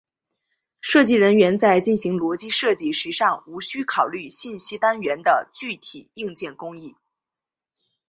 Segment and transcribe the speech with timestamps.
[0.81, 6.95] 设计人员在进行逻辑设计时尚无需考虑信息单元的具体硬件工艺。